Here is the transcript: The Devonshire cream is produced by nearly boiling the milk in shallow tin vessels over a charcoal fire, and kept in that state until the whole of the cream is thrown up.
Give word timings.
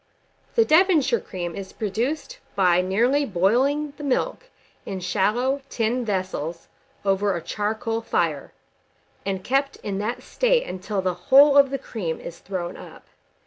The 0.55 0.65
Devonshire 0.65 1.19
cream 1.19 1.55
is 1.55 1.73
produced 1.73 2.39
by 2.55 2.81
nearly 2.81 3.23
boiling 3.23 3.93
the 3.97 4.03
milk 4.03 4.49
in 4.83 4.99
shallow 4.99 5.61
tin 5.69 6.03
vessels 6.03 6.67
over 7.05 7.35
a 7.35 7.41
charcoal 7.43 8.01
fire, 8.01 8.51
and 9.27 9.43
kept 9.43 9.75
in 9.83 9.99
that 9.99 10.23
state 10.23 10.65
until 10.65 11.03
the 11.03 11.13
whole 11.29 11.55
of 11.55 11.69
the 11.69 11.77
cream 11.77 12.19
is 12.19 12.39
thrown 12.39 12.77
up. 12.77 13.05